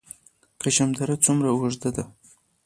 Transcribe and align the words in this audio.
کشم 0.61 0.89
دره 0.97 1.15
څومره 1.25 1.49
اوږده 1.51 1.89
ده؟ 1.95 2.03